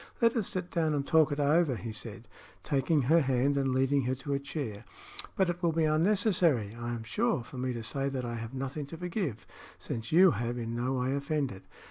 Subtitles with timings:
[0.19, 2.27] "Let us sit down and talk it over," he said,
[2.63, 4.83] taking her hand and leading her to a chair.
[5.35, 8.55] "But it will be unnecessary, I am sure, for me to say that I have
[8.55, 9.45] nothing to forgive,
[9.77, 11.65] since you have in no way offended."